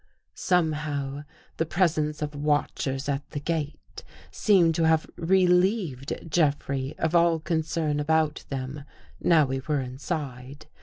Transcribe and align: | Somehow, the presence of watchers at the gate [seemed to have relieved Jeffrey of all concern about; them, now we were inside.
| 0.25 0.33
Somehow, 0.51 1.25
the 1.57 1.65
presence 1.67 2.23
of 2.23 2.33
watchers 2.33 3.07
at 3.07 3.29
the 3.29 3.39
gate 3.39 4.03
[seemed 4.31 4.73
to 4.73 4.85
have 4.87 5.05
relieved 5.15 6.27
Jeffrey 6.27 6.95
of 6.97 7.15
all 7.15 7.37
concern 7.39 7.99
about; 7.99 8.43
them, 8.49 8.83
now 9.19 9.45
we 9.45 9.59
were 9.59 9.79
inside. 9.79 10.65